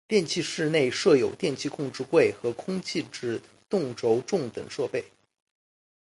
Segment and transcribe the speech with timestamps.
[0.07, 5.05] 电气室内设有电气控制柜和空气制动轴重等设备。